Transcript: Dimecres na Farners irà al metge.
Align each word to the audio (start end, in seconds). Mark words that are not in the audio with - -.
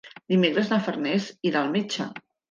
Dimecres 0.31 0.71
na 0.71 0.79
Farners 0.87 1.27
irà 1.49 1.61
al 1.61 1.69
metge. 1.75 2.09